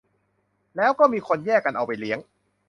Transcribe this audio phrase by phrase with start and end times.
[0.77, 2.19] แล้วมีคนแยกกันเอาไปเลี้ยง